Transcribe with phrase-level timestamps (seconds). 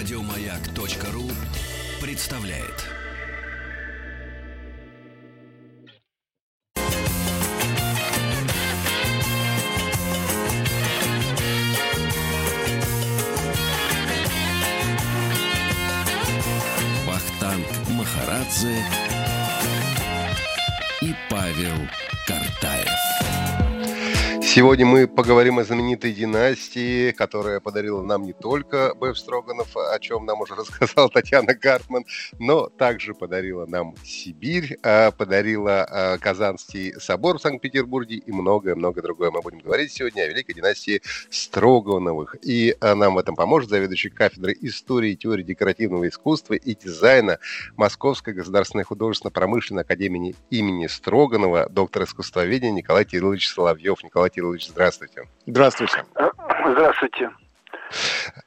[0.00, 1.30] Радиомаяк.ру
[2.00, 2.86] представляет.
[17.06, 18.82] Вахтанг Махарадзе
[24.52, 30.26] Сегодня мы поговорим о знаменитой династии, которая подарила нам не только Бэв Строганов, о чем
[30.26, 32.04] нам уже рассказала Татьяна Гартман,
[32.40, 39.30] но также подарила нам Сибирь, а, подарила а, Казанский собор в Санкт-Петербурге и многое-многое другое.
[39.30, 42.34] Мы будем говорить сегодня о великой династии Строгановых.
[42.42, 47.38] И а, нам в этом поможет заведующий кафедрой истории и теории декоративного искусства и дизайна
[47.76, 54.02] Московской государственной художественно-промышленной академии имени Строганова, доктор искусствоведения Николай Кириллович Соловьев.
[54.02, 55.24] Николай Кириллович, здравствуйте.
[55.46, 56.02] Здравствуйте.
[56.64, 57.30] Здравствуйте.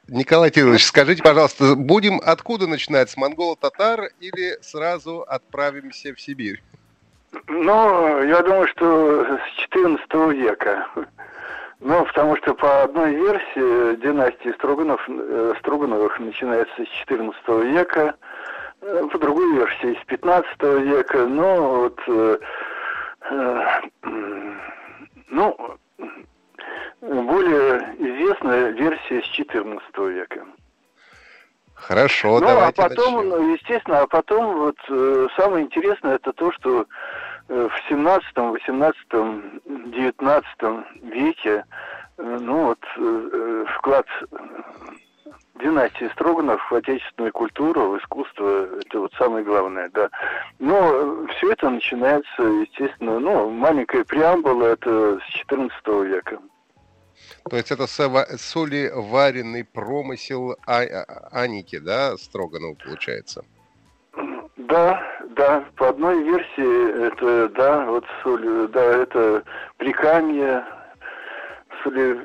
[0.08, 6.64] Николай Кириллович, скажите, пожалуйста, будем откуда начинать, с монголо-татар или сразу отправимся в Сибирь?
[7.48, 10.88] Ну, я думаю, что с 14 века.
[11.80, 18.16] Ну, потому что по одной версии династии Строганов, э, Строгановых начинается с 14 века,
[18.82, 22.38] э, по другой версии с 15 века, но вот э,
[23.30, 23.82] э,
[25.30, 25.78] ну,
[27.02, 30.46] более известная версия с 14 века.
[31.74, 33.30] Хорошо, ну, давайте а потом, начнем.
[33.30, 36.86] ну, естественно, а потом вот э, самое интересное это то, что
[37.50, 38.98] э, в 17, 18,
[39.66, 40.48] 19
[41.04, 41.66] веке,
[42.18, 44.06] э, ну вот э, э, вклад
[45.60, 50.10] династии Строганов в отечественную культуру, в искусство, это вот самое главное, да.
[50.60, 56.40] Но все это начинается, естественно, ну, маленькая преамбула, это с 14 века.
[57.50, 63.44] То есть это сова- солеваренный промысел а- а- Аники, да, Строганова получается?
[64.58, 65.02] Да,
[65.36, 69.44] да, по одной версии это, да, вот соль, да, это
[69.78, 70.66] прикамье,
[71.84, 72.20] соли,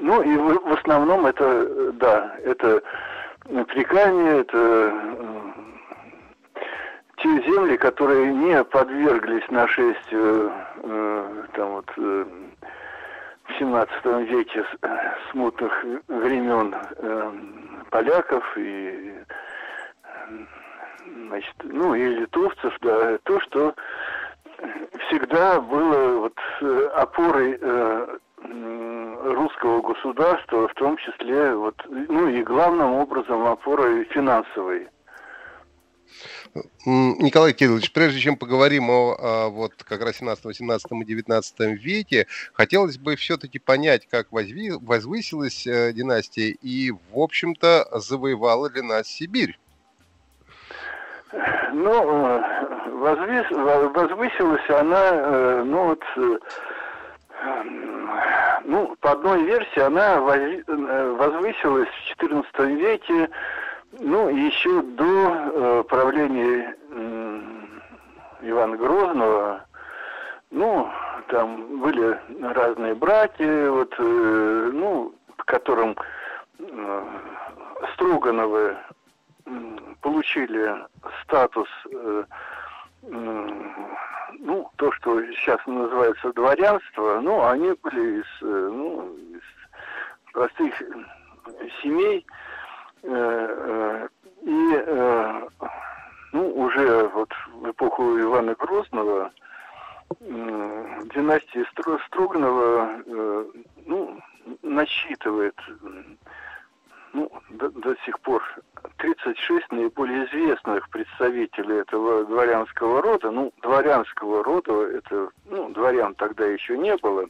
[0.00, 2.82] ну и в, в основном это, да, это
[3.68, 5.52] прикамье, это э,
[7.18, 10.52] те земли, которые не подверглись нашествию,
[10.82, 12.24] э, там вот, э,
[13.44, 14.88] в 17 веке э,
[15.30, 15.72] смутных
[16.08, 17.32] времен э,
[17.90, 19.14] поляков и
[20.04, 20.38] э,
[21.28, 23.74] значит, ну и литовцев, да, то, что
[25.06, 28.18] всегда было вот э, опорой э,
[29.34, 34.88] русского государства, в том числе вот, ну и главным образом опорой финансовой.
[36.86, 42.26] Николай Кириллович, прежде чем поговорим о, а, вот как раз 17, 18 и 19 веке,
[42.54, 49.08] хотелось бы все-таки понять, как возви- возвысилась э, династия и, в общем-то, завоевала ли нас
[49.08, 49.58] Сибирь.
[51.72, 52.40] Ну, э,
[53.90, 56.02] возвысилась она, э, ну вот,
[58.64, 63.30] ну, по одной версии она э, возвысилась в XIV веке,
[64.00, 66.76] ну, еще до э, правления
[68.42, 69.64] Ивана Грозного,
[70.50, 70.88] ну,
[71.28, 75.96] там были разные браки, вот, э, ну, по которым
[77.92, 78.76] Строгановы
[80.00, 80.74] получили
[81.22, 81.68] статус,
[84.40, 90.74] ну, то, что сейчас называется дворянство, ну, они были из, э, ну, из простых
[91.82, 92.26] семей,
[93.02, 94.08] э, э,
[94.42, 95.48] и, э,
[96.32, 99.32] ну, уже вот в эпоху Ивана Грозного
[100.20, 103.44] м, династия Стро- Строганова, э,
[103.86, 104.20] ну,
[104.62, 105.56] насчитывает
[107.12, 108.42] ну, до, до сих пор
[108.98, 113.30] 36 наиболее известных представителей этого дворянского рода.
[113.30, 117.26] Ну, дворянского рода, это, ну, дворян тогда еще не было.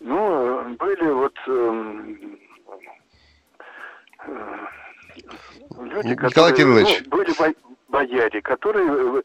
[0.00, 2.38] Ну, были вот эм,
[4.26, 4.58] э,
[5.78, 7.02] люди, Николай которые, Кириллович.
[7.04, 9.22] ну, были бо- бояре, которые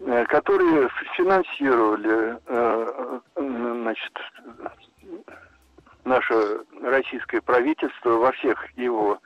[0.00, 4.12] э, которые финансировали э, э, значит,
[6.04, 9.18] наше российское правительство во всех его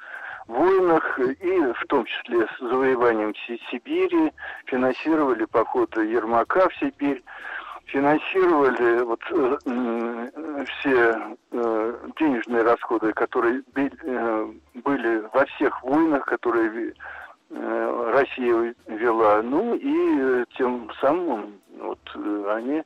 [0.51, 4.33] войнах, и в том числе с завоеванием Си- Сибири,
[4.67, 7.23] финансировали поход Ермака в Сибирь,
[7.87, 16.95] финансировали вот э, все э, денежные расходы, которые э, были во всех войнах, которые
[17.51, 19.43] э, Россия вела.
[19.43, 22.83] Ну и э, тем самым вот э, они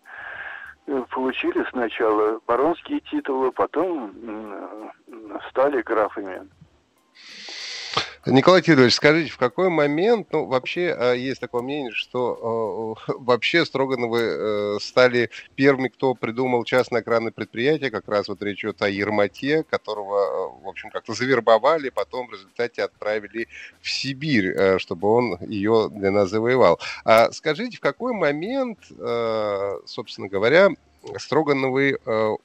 [0.86, 4.90] э, получили сначала баронские титулы, потом м,
[5.50, 6.48] стали графами.
[8.26, 13.66] Николай Кириллович, скажите, в какой момент, ну, вообще э, есть такое мнение, что э, вообще
[13.66, 18.88] Строгановы э, стали первыми, кто придумал частное охранное предприятие, как раз вот речь идет о
[18.88, 23.46] Ермоте, которого, в общем, как-то завербовали, потом в результате отправили
[23.82, 26.80] в Сибирь, чтобы он ее для нас завоевал.
[27.04, 28.78] А скажите, в какой момент,
[29.86, 30.70] собственно говоря,
[31.18, 31.98] Строгановы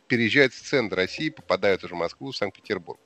[0.07, 2.99] переезжают в центр России, попадают уже в Москву, в Санкт-Петербург?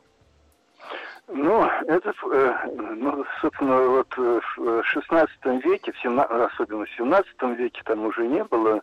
[1.27, 2.53] Ну, это, э,
[2.95, 8.27] ну, собственно, вот э, в 16 веке, в 17, особенно в 17 веке, там уже
[8.27, 8.81] не было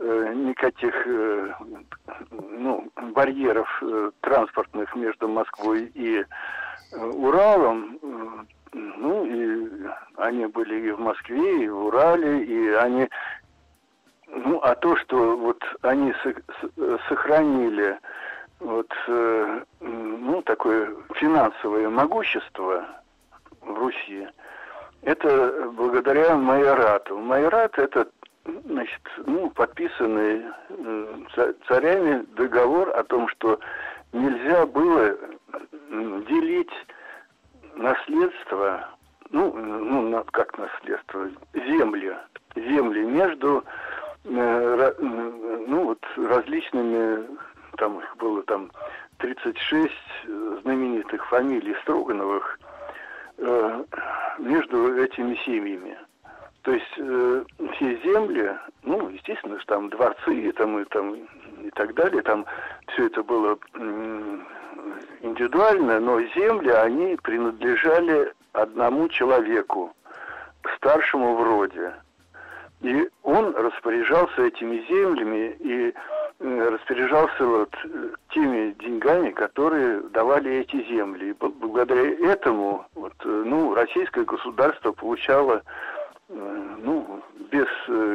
[0.00, 1.54] э, никаких э,
[2.30, 6.24] ну, барьеров э, транспортных между Москвой и
[6.92, 7.98] э, Уралом.
[8.72, 9.68] Ну, и
[10.16, 13.08] они были и в Москве, и в Урале, и они...
[14.26, 16.14] Ну, а то, что вот они
[17.08, 17.98] сохранили
[18.60, 22.84] вот, э, ну, такое финансовое могущество
[23.62, 24.28] в Руси,
[25.02, 27.18] это благодаря Майорату.
[27.18, 28.06] Майорат– это
[28.66, 30.44] значит, ну, подписанный
[31.66, 33.58] царями договор о том, что
[34.12, 35.16] нельзя было
[36.28, 36.72] делить
[37.76, 38.88] наследство,
[39.30, 42.14] ну, ну как наследство, земли,
[42.56, 43.64] земли между
[44.24, 47.26] э, ну, вот, различными
[47.80, 48.70] там их было там
[49.42, 49.92] 36
[50.24, 52.58] э, знаменитых фамилий Строгановых
[53.38, 53.84] э,
[54.38, 55.96] между этими семьями.
[56.62, 57.44] То есть э,
[57.74, 62.44] все земли, ну, естественно, там дворцы и там, и там и так далее, там
[62.88, 64.38] все это было э,
[65.22, 69.94] индивидуально, но земли, они принадлежали одному человеку,
[70.76, 71.94] старшему в роде.
[72.82, 75.94] И он распоряжался этими землями, и
[76.42, 77.70] Э, распоряжался вот
[78.30, 81.30] теми деньгами, которые давали эти земли.
[81.30, 85.62] И благодаря этому вот, э, ну, российское государство получало
[86.28, 87.20] ну,
[87.50, 87.66] без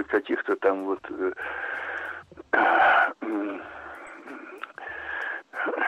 [0.07, 1.01] каких-то там вот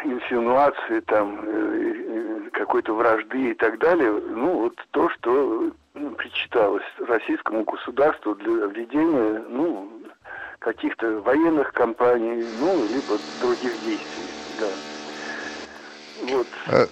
[0.03, 5.71] инсинуации, там, какой-то вражды и так далее, ну, вот то, что
[6.17, 9.89] причиталось российскому государству для введения, ну,
[10.59, 14.86] каких-то военных кампаний, ну, либо других действий, да.
[16.23, 16.47] Вот.
[16.67, 16.87] Э,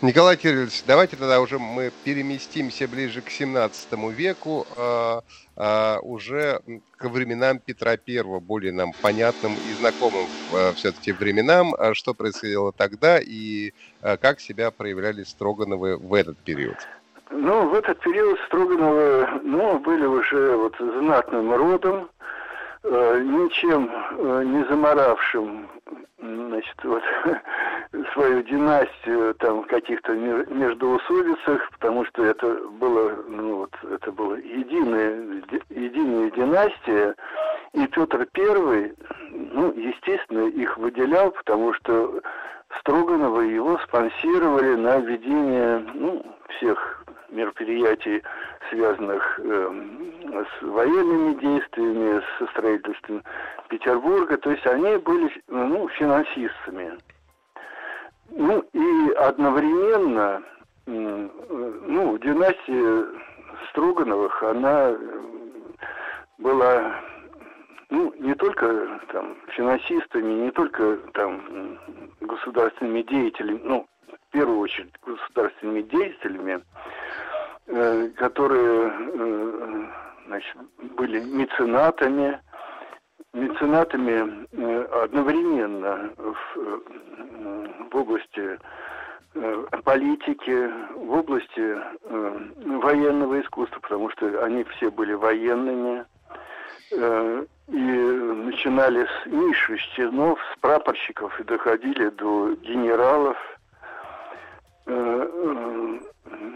[0.00, 5.22] Николай Кириллович, давайте тогда уже мы переместимся ближе к 17 веку, а,
[5.56, 6.60] а, уже
[6.96, 12.72] к временам Петра I, более нам понятным и знакомым а, все-таки временам, а что происходило
[12.72, 16.76] тогда и а, как себя проявляли Строгановы в этот период.
[17.30, 22.08] Ну, в этот период Строгановы, ну, были уже вот знатным родом,
[22.84, 25.68] Э, ничем э, не заморавшим
[26.18, 27.02] значит, вот,
[28.12, 32.46] свою династию там в каких-то междоусобицах, потому что это
[32.80, 37.14] было, ну вот, это была единая, единая династия,
[37.74, 38.94] и Петр Первый,
[39.30, 42.20] ну, естественно, их выделял, потому что
[42.80, 46.24] Строганова его спонсировали на ведение, ну,
[46.56, 48.22] всех мероприятий,
[48.70, 49.72] связанных э,
[50.24, 53.22] с военными действиями, со строительством
[53.68, 54.36] Петербурга.
[54.36, 56.92] То есть они были ну, финансистами.
[58.34, 60.42] Ну и одновременно,
[60.86, 63.06] ну, династия
[63.70, 64.96] Строгановых, она
[66.38, 66.96] была
[67.90, 71.78] ну, не только там финансистами, не только там
[72.20, 76.62] государственными деятелями, ну, в первую очередь государственными деятелями,
[77.68, 79.86] Э, которые э,
[80.26, 80.56] значит,
[80.96, 82.40] были меценатами,
[83.32, 88.58] меценатами э, одновременно в, в области
[89.84, 91.78] политики, в области
[92.66, 96.04] военного искусства, потому что они все были военными,
[96.90, 103.38] и начинали с низших чинов, с прапорщиков и доходили до генералов–
[104.84, 106.00] Э, э,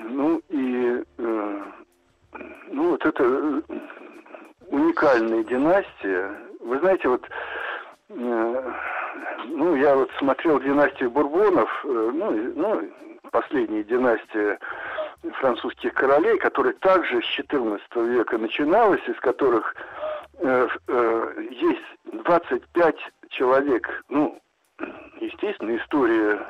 [0.09, 1.63] ну и э,
[2.71, 3.63] ну вот это
[4.69, 6.46] уникальная династия.
[6.67, 7.29] Вы знаете, вот
[8.09, 12.91] ну я вот смотрел династию Бурбонов, ну, ну
[13.31, 14.59] последняя династия
[15.41, 19.75] французских королей, которая также с XIV века начиналась, из которых
[20.39, 22.97] э, э, есть 25
[23.31, 24.05] человек.
[24.09, 24.41] Ну,
[25.21, 26.47] естественно, история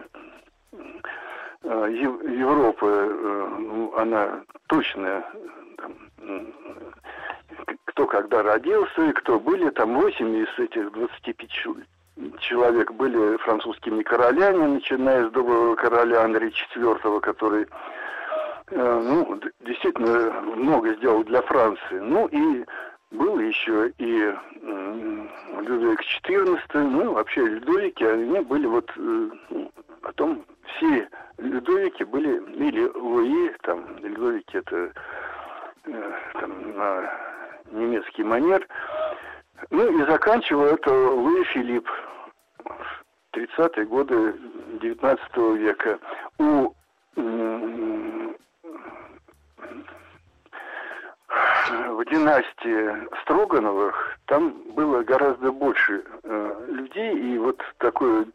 [1.69, 5.25] Э, Европы, э, ну, она точная,
[7.85, 11.51] кто когда родился и кто были, там 8 из этих 25
[12.41, 17.67] человек были французскими королями, начиная с доброго короля Андрея IV, который
[18.71, 21.99] ну, действительно много сделал для Франции.
[21.99, 22.65] Ну и
[23.13, 24.35] был еще и
[25.61, 29.71] Людовик XIV, ну вообще Людовики, они были вот, ну,
[30.03, 30.45] потом
[30.77, 34.93] все Людовики были, или Луи, там, Людовики это
[36.35, 37.36] там, на
[37.71, 38.67] немецкий манер,
[39.71, 41.89] ну и заканчивал это Луи Филипп,
[43.33, 44.35] 30-е годы
[44.81, 45.99] 19 века.
[46.39, 46.73] У
[51.97, 58.27] в династии Строгановых там было гораздо больше э, людей, и вот такое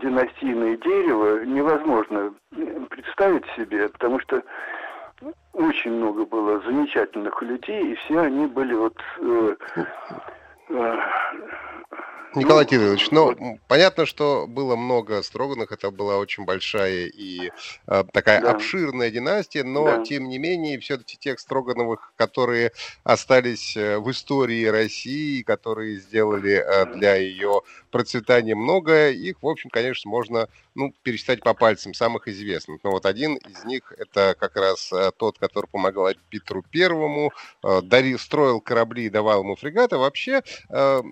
[0.00, 2.34] династийное дерево невозможно
[2.90, 4.42] представить себе, потому что
[5.52, 9.56] очень много было замечательных людей, и все они были вот э,
[10.68, 10.98] э,
[12.34, 17.50] Николай ну, Кириллович, ну, понятно, что было много Строганов, это была очень большая и
[17.86, 18.50] э, такая да.
[18.52, 20.04] обширная династия, но, да.
[20.04, 26.94] тем не менее, все-таки тех Строгановых, которые остались э, в истории России, которые сделали э,
[26.94, 32.84] для ее процветания многое, их, в общем, конечно, можно ну, пересчитать по пальцам самых известных.
[32.84, 37.32] Но вот один из них это как раз э, тот, который помогал Петру Первому,
[37.64, 39.98] э, дарил, строил корабли и давал ему фрегаты.
[39.98, 41.02] Вообще э,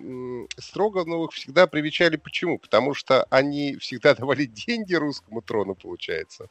[1.07, 2.59] Строгановых всегда привечали почему?
[2.59, 6.47] Потому что они всегда давали деньги русскому трону, получается.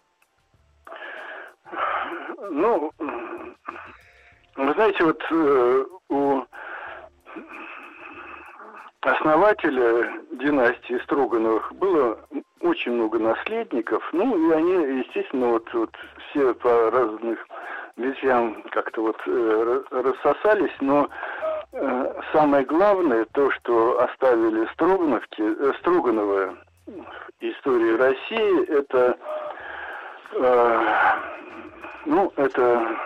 [2.50, 2.90] Ну,
[4.56, 5.22] вы знаете, вот
[6.08, 6.42] у
[9.02, 12.18] основателя династии Строгановых было
[12.60, 15.94] очень много наследников, ну и они, естественно, вот, вот
[16.30, 17.46] все по разных
[17.96, 21.45] ветвям как-то вот э, рассосались, но э,
[22.32, 26.56] самое главное то, что оставили Строгановки, э, Строгановы
[27.40, 29.18] истории России, это
[30.32, 30.96] э,
[32.06, 32.96] ну это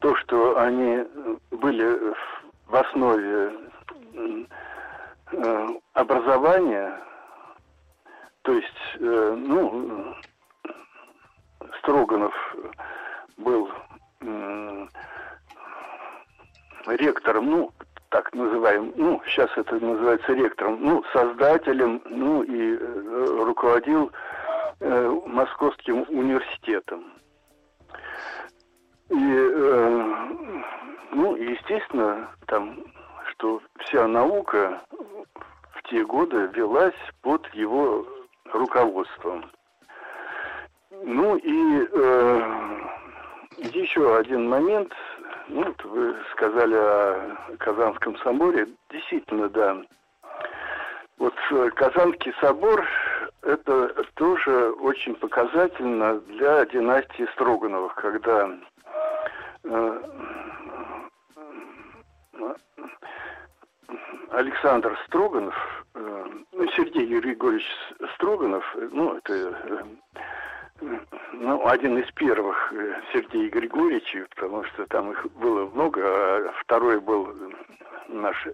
[0.00, 1.04] то, что они
[1.50, 2.14] были
[2.66, 3.52] в основе
[5.32, 6.92] Э, образование,
[8.42, 8.66] то есть,
[8.98, 10.14] э, ну,
[11.78, 12.34] Строганов
[13.36, 13.70] был
[16.96, 17.72] ректором, ну,
[18.10, 24.10] так называем, ну, сейчас это называется ректором, ну, создателем, ну, и э, руководил
[24.80, 27.04] э, Московским университетом.
[29.08, 30.14] И, э,
[31.12, 32.84] ну, естественно, там
[33.40, 34.80] что вся наука
[35.74, 38.06] в те годы велась под его
[38.52, 39.50] руководством.
[41.02, 42.80] Ну и э,
[43.58, 44.92] еще один момент.
[45.52, 48.68] Ну, вот вы сказали о Казанском соборе.
[48.90, 49.82] Действительно, да.
[51.18, 52.86] Вот э, Казанский собор–
[53.42, 58.48] это тоже очень показательно для династии Строгановых, когда
[59.64, 60.00] э,
[64.30, 67.66] Александр Строганов, э, ну, Сергей Григорьевич
[68.14, 69.84] Строганов, ну, это э,
[71.32, 77.00] ну, один из первых э, Сергей Григорьевич, потому что там их было много, а второй
[77.00, 77.34] был
[78.08, 78.48] наш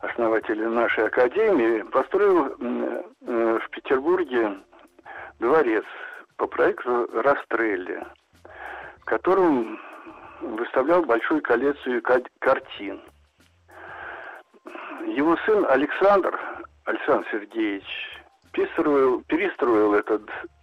[0.00, 2.56] основатель нашей академии, построил
[3.20, 4.58] в Петербурге
[5.38, 5.84] дворец
[6.36, 8.02] по проекту Растрелли,
[9.00, 9.78] в котором
[10.40, 12.02] выставлял большую коллекцию
[12.40, 13.00] картин–
[15.06, 16.38] его сын Александр,
[16.84, 17.84] Александр Сергеевич,
[18.52, 20.22] перестроил, перестроил этот,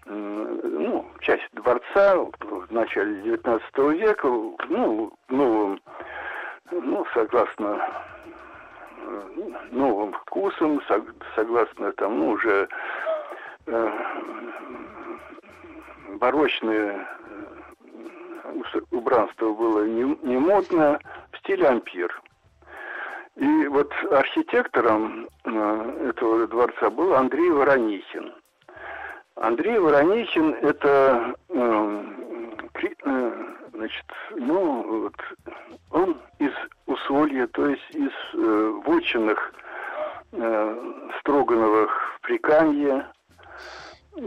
[0.10, 4.28] ну, часть дворца в начале 19 века,
[4.70, 5.82] ну, новым,
[6.72, 7.82] ну, согласно
[9.72, 10.82] новым вкусам,
[11.36, 12.68] согласно там, ну, уже
[13.66, 13.92] э,
[16.16, 17.08] барочное
[18.44, 21.00] э, убранство было не, не модно,
[21.32, 22.22] в стиле ампир.
[23.36, 28.34] И вот архитектором э, этого дворца был Андрей Воронихин.
[29.40, 32.04] Андрей Воронихин это э,
[33.04, 33.32] э,
[33.74, 35.16] значит, ну вот
[35.92, 36.52] он из
[36.88, 39.54] Усолья, то есть из э, вотчинных
[40.32, 43.06] э, Строгановых в Прикамье,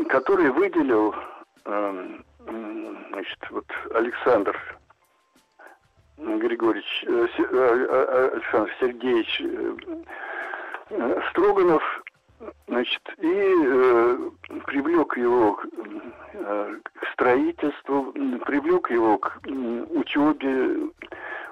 [0.09, 1.15] который выделил
[1.65, 2.09] э,
[3.11, 4.57] значит, вот Александр
[6.19, 9.43] Григорьевич, э, э, э, Александр Сергеевич
[11.31, 11.83] Строганов,
[12.69, 18.13] значит, и привлек его к, к строительству,
[18.47, 20.91] привлек его к учебе.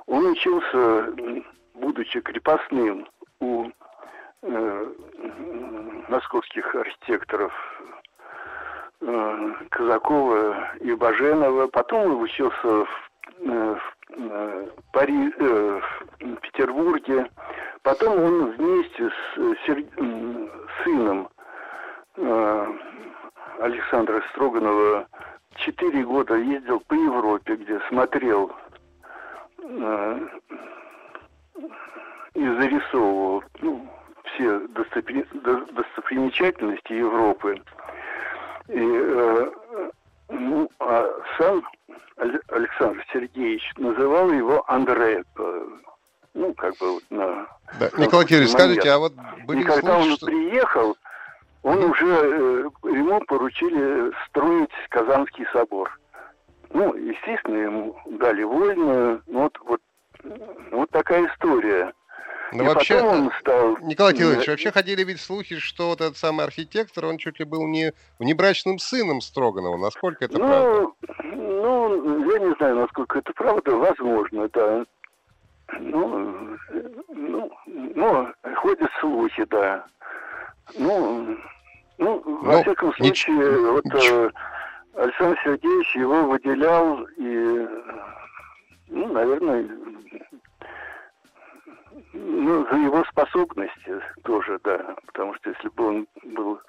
[0.07, 1.13] Он учился,
[1.75, 3.07] будучи крепостным
[3.41, 3.71] у
[6.09, 7.53] московских архитекторов
[9.01, 11.67] э, Казакова и Баженова.
[11.69, 12.89] Потом он учился в,
[13.41, 17.31] э, в, Пари, в Петербурге.
[17.83, 19.85] Потом он вместе с Сер...
[20.85, 21.29] сыном
[23.61, 25.07] Александра Строганова
[25.57, 28.53] четыре года ездил по Европе, где смотрел
[32.35, 33.89] и зарисовывал ну,
[34.25, 37.61] все достопримечательности Европы.
[38.69, 39.51] И, э,
[40.29, 41.65] ну, а сам
[42.17, 45.25] Александр Сергеевич называл его Андре.
[46.35, 47.47] Ну, как бы на...
[47.79, 47.91] Да.
[47.97, 49.13] Николай Кириллович, скажите, а вот
[49.47, 50.27] были И когда случаи, он что...
[50.27, 50.97] приехал,
[51.63, 55.99] он уже, э, ему поручили строить Казанский собор.
[56.71, 59.23] Ну, естественно, ему дали вольную.
[59.27, 59.81] Ну, вот, вот,
[60.71, 61.93] вот такая история.
[62.53, 63.77] Ну, вообще, он стал...
[63.83, 67.67] Николай Кириллович, вообще ходили ведь слухи, что вот этот самый архитектор, он чуть ли был
[67.67, 69.77] не внебрачным сыном Строганова.
[69.77, 70.87] Насколько это ну, правда?
[71.25, 73.73] Ну, я не знаю, насколько это правда.
[73.73, 74.85] Возможно, да.
[75.81, 76.57] Ну,
[77.09, 79.85] ну, ну ходят слухи, да.
[80.79, 81.37] Ну,
[81.99, 84.31] ну, во ну, всяком случае, вот э,
[84.95, 87.69] Александр Сергеевич его выделял и,
[88.89, 89.69] ну, наверное,
[92.13, 94.97] ну, за его способности тоже, да.
[95.07, 96.61] Потому что если бы он был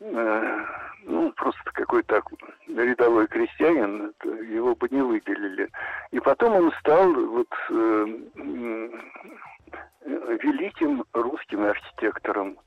[0.00, 2.22] ну, просто какой-то
[2.68, 4.12] рядовой крестьянин,
[4.50, 5.68] его бы не выделили.
[6.10, 8.06] И потом он стал вот э,
[10.04, 12.58] великим русским архитектором,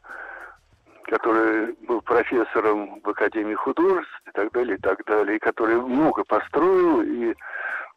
[1.03, 6.24] который был профессором в Академии художеств и так далее, и так далее, и который много
[6.24, 7.33] построил, и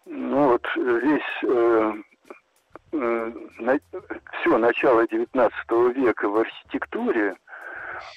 [0.06, 1.94] ну вот здесь э,
[2.92, 3.78] э, на,
[4.40, 5.50] все начало XIX
[5.92, 7.36] века в архитектуре,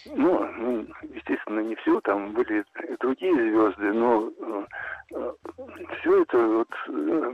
[0.06, 4.32] ну, ну, естественно, не все, там были и другие звезды, но
[5.12, 5.34] э,
[6.00, 7.34] все это вот, э,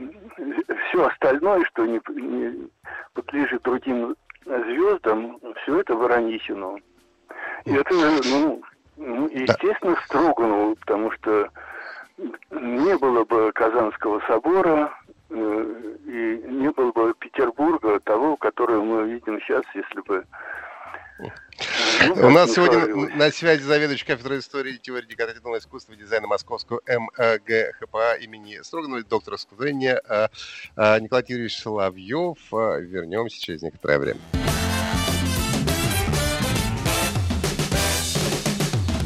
[0.88, 2.68] все остальное, что не, не
[3.14, 6.78] подлежит другим звездам, все это Воронихину.
[7.64, 8.62] И это, ну,
[8.96, 11.48] ну естественно, Строганову, потому что
[12.50, 14.92] не было бы Казанского собора,
[15.30, 20.24] э, и не было бы Петербурга, того, который мы видим сейчас, если бы
[22.06, 26.26] ну, У нас сегодня на связи заведующий кафедрой истории и теории декоративного искусства и дизайна
[26.26, 30.28] Московского МГХПА имени Строганова, доктор искусствоведения а,
[30.76, 32.38] а, Николай Юрьевич Соловьев.
[32.52, 34.20] А, вернемся через некоторое время.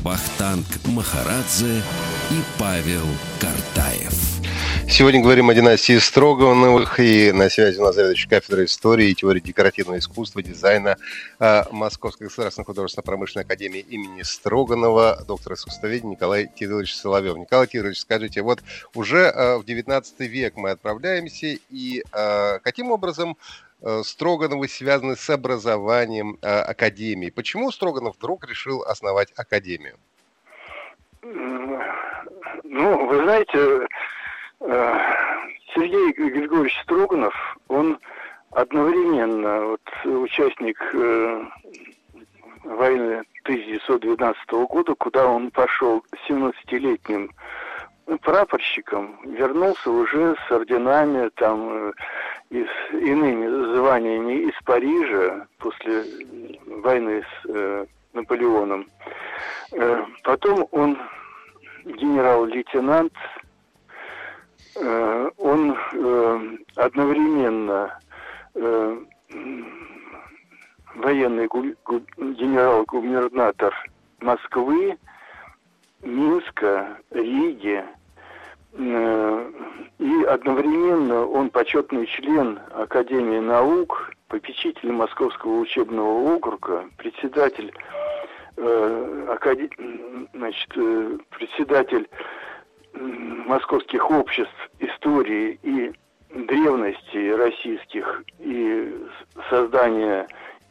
[0.02, 1.82] Вахтанг Махарадзе
[2.30, 3.06] и Павел
[3.40, 4.25] Картаев.
[4.88, 9.40] Сегодня говорим о династии Строгановых, и на связи у нас заведующий кафедрой истории и теории
[9.40, 10.96] декоративного искусства, дизайна
[11.40, 17.36] э, Московской государственной художественно-промышленной академии имени Строганова, доктор искусствоведения Николай Кириллович Соловьев.
[17.36, 18.60] Николай Кириллович, скажите, вот
[18.94, 23.36] уже э, в 19 век мы отправляемся, и э, каким образом
[24.04, 27.28] Строгановы связаны с образованием академии?
[27.28, 29.96] Почему Строганов вдруг решил основать академию?
[31.22, 33.86] Ну, вы знаете,
[34.60, 37.34] Сергей Григорьевич Строганов,
[37.68, 37.98] он
[38.52, 41.44] одновременно вот, участник э,
[42.64, 47.30] войны 1912 года, куда он пошел 17-летним
[48.22, 51.92] прапорщиком, вернулся уже с орденами там э,
[52.50, 56.04] и с иными званиями из Парижа после
[56.66, 58.86] войны с э, Наполеоном.
[59.72, 60.98] Э, потом он
[61.84, 63.45] генерал-лейтенант Э,
[65.38, 67.98] он э, одновременно
[68.54, 68.98] э,
[70.94, 73.74] военный генерал-губернатор
[74.20, 74.96] Москвы,
[76.02, 77.84] Минска, Риги,
[78.78, 87.72] и одновременно он почетный член Академии наук, попечитель Московского учебного округа, председатель,
[90.34, 90.68] значит,
[91.30, 92.06] председатель
[92.96, 95.92] московских обществ истории и
[96.30, 99.06] древности российских и
[99.48, 100.26] создания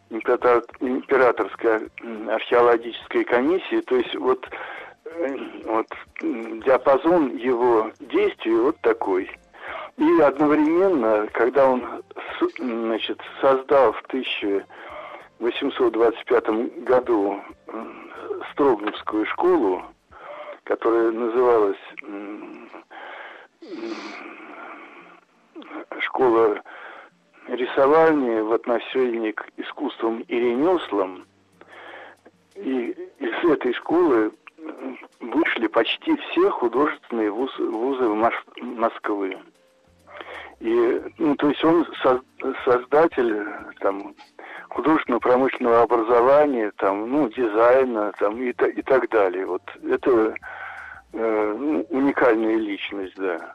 [0.09, 1.89] императорской
[2.29, 4.47] археологической комиссии, то есть вот,
[5.05, 5.87] э, вот
[6.21, 9.31] диапазон его действий вот такой.
[9.97, 12.03] И одновременно, когда он
[12.59, 17.41] значит, создал в 1825 году
[18.51, 19.81] Строгновскую школу,
[20.65, 21.77] которая называлась
[25.99, 26.61] школа
[27.47, 31.25] рисования в отношении к искусствам и ремеслам.
[32.55, 34.31] И из этой школы
[35.19, 38.07] вышли почти все художественные вузы, вузы
[38.61, 39.37] Москвы.
[40.61, 41.85] И, ну, то есть он
[42.63, 43.45] создатель
[43.81, 44.15] там,
[44.75, 49.45] художественно-промышленного образования, там, ну, дизайна там, и, и так далее.
[49.45, 50.35] Вот это
[51.13, 53.53] э, ну, уникальная личность, да.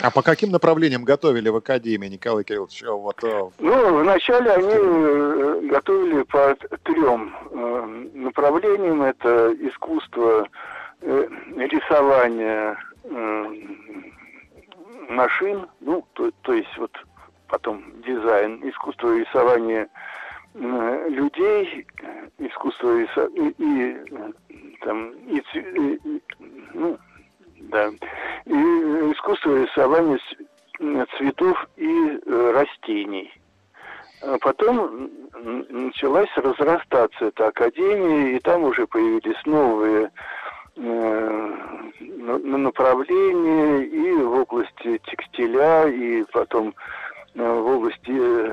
[0.00, 2.82] А по каким направлениям готовили в Академии, Николай Кириллович?
[2.82, 3.22] Вот...
[3.22, 9.02] Э, ну, вначале они э, готовили по трем э, направлениям.
[9.02, 10.48] Это искусство
[11.02, 12.78] рисования
[15.10, 16.92] машин, ну, то, то есть вот
[17.48, 19.88] потом дизайн, искусство рисования
[20.54, 21.86] людей,
[22.38, 26.22] искусство рисования и, и там и, и,
[26.74, 26.98] ну,
[27.70, 27.88] да.
[28.46, 28.52] И
[29.12, 30.18] искусство рисования
[31.16, 33.32] цветов и э, растений.
[34.22, 35.10] А потом
[35.68, 40.10] началась разрастаться эта академия, и там уже появились новые
[40.76, 41.56] э,
[42.00, 46.72] направления и в области текстиля, и потом э,
[47.34, 48.52] в области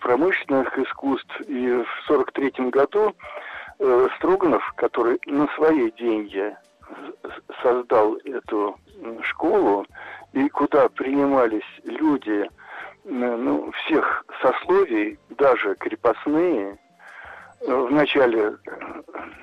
[0.00, 1.40] промышленных искусств.
[1.48, 3.14] И в 1943 году
[4.16, 6.54] Строганов, который на свои деньги
[7.62, 8.76] создал эту
[9.22, 9.86] школу,
[10.32, 12.48] и куда принимались люди
[13.04, 16.78] ну, всех сословий, даже крепостные.
[17.66, 18.56] Вначале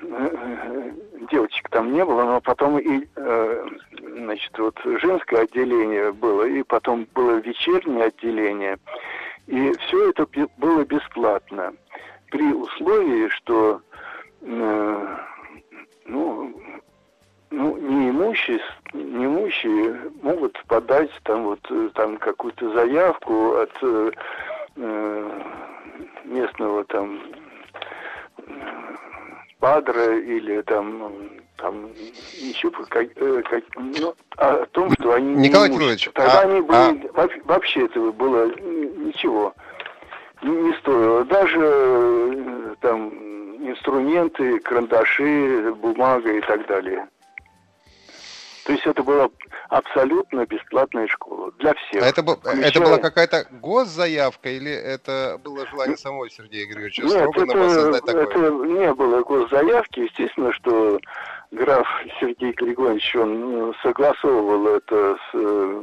[0.02, 0.92] э,
[1.30, 3.49] девочек там не было, но потом и э,
[4.30, 8.78] значит, вот женское отделение было, и потом было вечернее отделение.
[9.48, 10.24] И все это
[10.56, 11.74] было бесплатно.
[12.30, 13.80] При условии, что
[14.42, 15.16] э,
[16.06, 16.62] ну,
[17.50, 18.60] ну, неимущие,
[18.92, 24.12] неимущие могут подать там вот э, там какую-то заявку от э,
[24.76, 25.42] э
[26.24, 27.20] местного там
[29.58, 31.90] падра или там там
[32.38, 37.10] еще как, э, как ну, о том, что они Николай не Тогда а, они были,
[37.14, 37.28] а...
[37.44, 39.54] вообще этого было ничего
[40.42, 41.24] не стоило.
[41.24, 43.10] Даже там
[43.68, 47.06] инструменты, карандаши, бумага и так далее.
[48.64, 49.28] То есть это была
[49.68, 52.02] абсолютно бесплатная школа для всех.
[52.02, 52.68] А это, был, включая...
[52.68, 58.04] это была какая-то госзаявка или это было желание самого Сергея Григорьевича Нет, Строганова это, создать
[58.04, 58.22] такое?
[58.24, 60.00] это не было госзаявки.
[60.00, 61.00] Естественно, что
[61.50, 61.86] граф
[62.20, 65.82] Сергей Григорьевич, он ну, согласовывал это с э,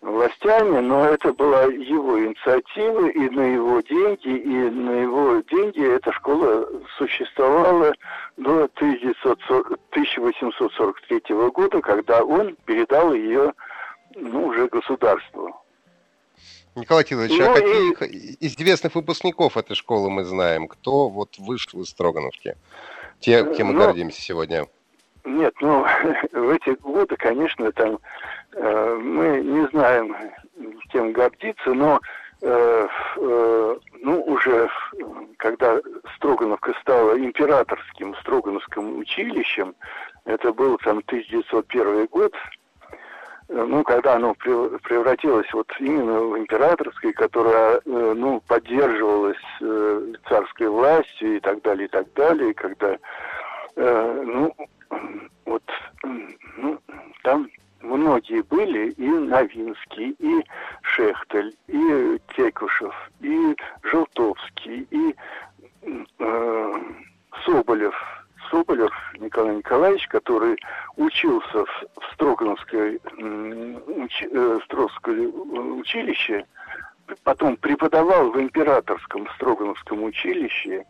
[0.00, 6.12] властями, но это была его инициатива, и на его деньги, и на его деньги эта
[6.12, 7.92] школа существовала
[8.36, 13.52] до 1843 года, когда он передал ее
[14.14, 15.56] ну, уже государству.
[16.76, 18.34] Николай Тилович, а ну, а каких и...
[18.34, 20.68] из известных выпускников этой школы мы знаем?
[20.68, 22.54] Кто вот вышел из Строгановки?
[23.20, 24.66] Те, кем мы ну, гордимся сегодня.
[25.24, 25.86] Нет, ну,
[26.32, 27.98] в эти годы, конечно, там
[28.54, 30.16] э, мы не знаем,
[30.90, 32.00] кем гордиться, но
[32.42, 34.70] э, э, ну, уже
[35.36, 35.78] когда
[36.16, 39.74] Строгановка стала императорским Строгановским училищем,
[40.24, 42.32] это был там 1901 год,
[43.52, 51.36] ну, когда оно превратилось вот именно в императорское, которое, э, ну, поддерживалось э, царской властью
[51.36, 52.96] и так далее, и так далее, когда,
[53.76, 54.54] ну,
[55.46, 55.62] вот,
[56.56, 56.78] ну,
[57.22, 57.48] там
[57.82, 60.44] многие были, и Новинский, и
[60.82, 65.14] Шехтель, и Текушев, и Желтовский, и
[66.18, 66.82] э,
[67.44, 68.19] Соболев.
[68.50, 70.58] Соболев Николай Николаевич, который
[70.96, 73.00] учился в, в Строгановской,
[73.86, 76.44] уч, э, Строгском училище,
[77.24, 80.84] потом преподавал в Императорском Строгановском училище,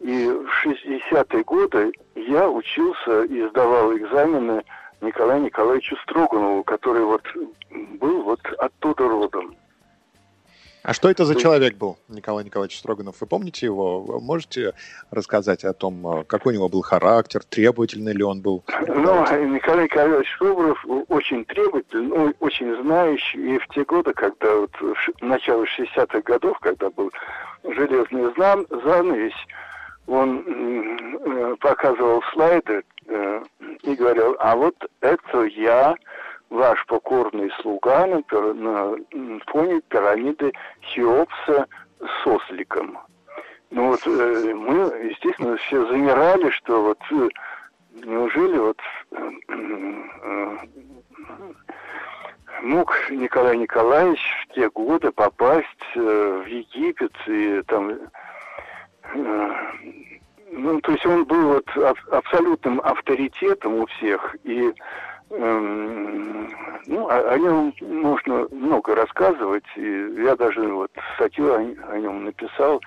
[0.00, 4.62] и в 60-е годы я учился и сдавал экзамены
[5.00, 7.22] Николаю Николаевичу Строганову, который вот
[8.00, 9.56] был вот оттуда родом.
[10.84, 13.18] А что это за человек был, Николай Николаевич Строганов?
[13.18, 14.02] Вы помните его?
[14.02, 14.74] Вы можете
[15.10, 18.62] рассказать о том, э, какой у него был характер, требовательный ли он был?
[18.86, 23.54] Ну, Николай Николаевич Строганов очень требовательный, ну, очень знающий.
[23.54, 27.10] И в те годы, когда вот в начало 60-х годов, когда был
[27.62, 29.32] железный занавес,
[30.06, 33.42] он э, показывал слайды э,
[33.84, 35.94] и говорил, а вот это я,
[36.50, 40.52] ваш покорный слуга на, на фоне пирамиды
[40.82, 41.66] Хеопса
[42.00, 42.98] с осликом.
[43.70, 47.28] Ну вот э, мы, естественно, все замирали, что вот э,
[48.04, 48.78] неужели вот
[49.10, 50.58] э, э,
[52.62, 57.90] мог Николай Николаевич в те годы попасть э, в Египет и там
[59.14, 59.54] э,
[60.56, 64.72] ну, то есть он был вот абсолютным авторитетом у всех, и
[65.30, 72.24] ну, о, о нем можно много рассказывать, и я даже вот статью о, о нем
[72.24, 72.80] написал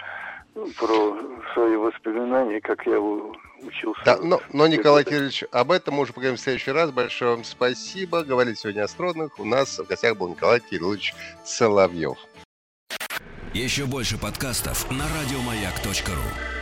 [0.55, 1.17] ну, про
[1.53, 4.01] свои воспоминания, как я учился.
[4.05, 6.91] Да, но, но Николай Кириллович, об этом мы уже поговорим в следующий раз.
[6.91, 8.23] Большое вам спасибо.
[8.23, 9.39] Говорили сегодня о струнных.
[9.39, 12.17] У нас в гостях был Николай Кириллович Соловьев.
[13.53, 16.56] Еще больше подкастов на радиомаяк.ру